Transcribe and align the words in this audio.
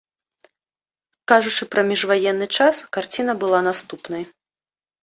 Кажучы 1.31 1.63
пра 1.75 1.81
міжваенны 1.91 2.47
час, 2.61 2.75
карціна 2.99 3.33
была 3.47 3.59
наступнай. 3.71 4.23